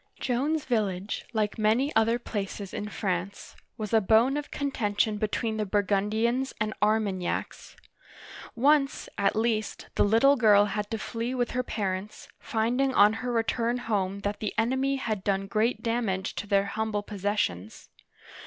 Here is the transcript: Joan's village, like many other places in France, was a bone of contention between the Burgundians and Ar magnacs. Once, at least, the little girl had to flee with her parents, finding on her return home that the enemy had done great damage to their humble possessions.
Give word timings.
Joan's 0.19 0.65
village, 0.65 1.25
like 1.31 1.59
many 1.59 1.95
other 1.95 2.17
places 2.17 2.73
in 2.73 2.89
France, 2.89 3.55
was 3.77 3.93
a 3.93 4.01
bone 4.01 4.35
of 4.35 4.49
contention 4.49 5.19
between 5.19 5.57
the 5.57 5.65
Burgundians 5.67 6.55
and 6.59 6.73
Ar 6.81 6.99
magnacs. 6.99 7.75
Once, 8.55 9.07
at 9.19 9.35
least, 9.35 9.89
the 9.93 10.03
little 10.03 10.35
girl 10.37 10.65
had 10.65 10.89
to 10.89 10.97
flee 10.97 11.35
with 11.35 11.51
her 11.51 11.61
parents, 11.61 12.29
finding 12.39 12.95
on 12.95 13.13
her 13.21 13.31
return 13.31 13.77
home 13.77 14.21
that 14.21 14.39
the 14.39 14.55
enemy 14.57 14.95
had 14.95 15.23
done 15.23 15.45
great 15.45 15.83
damage 15.83 16.33
to 16.33 16.47
their 16.47 16.65
humble 16.65 17.03
possessions. 17.03 17.87